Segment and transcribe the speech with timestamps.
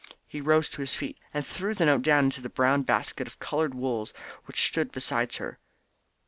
[0.27, 3.37] He rose to his feet, and threw the note down into the brown basket of
[3.37, 5.59] coloured wools which stood beside her.